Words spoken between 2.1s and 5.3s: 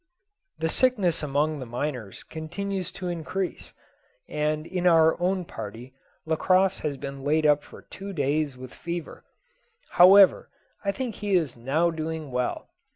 continues to increase, and in our